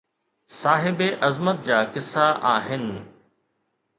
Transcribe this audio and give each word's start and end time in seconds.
صاحبِ 0.61 1.01
عظمت 1.23 1.63
جا 1.65 1.83
قصا 1.93 2.25
آهن 2.55 2.85